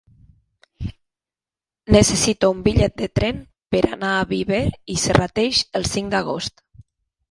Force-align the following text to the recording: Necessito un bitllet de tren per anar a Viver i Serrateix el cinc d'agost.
Necessito 1.97 2.49
un 2.55 2.65
bitllet 2.69 2.97
de 3.03 3.11
tren 3.21 3.45
per 3.77 3.85
anar 3.93 4.17
a 4.17 4.27
Viver 4.35 4.67
i 4.97 5.01
Serrateix 5.07 5.65
el 5.83 5.91
cinc 5.97 6.15
d'agost. 6.17 6.71